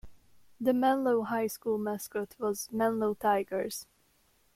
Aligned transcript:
The 0.59 0.73
Menlo 0.73 1.21
High 1.25 1.45
School 1.45 1.77
mascot 1.77 2.33
was 2.39 2.71
Menlo 2.71 3.13
Tigers. 3.13 3.85